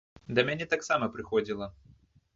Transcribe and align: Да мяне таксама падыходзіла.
Да 0.37 0.45
мяне 0.47 0.65
таксама 0.71 1.11
падыходзіла. 1.13 1.67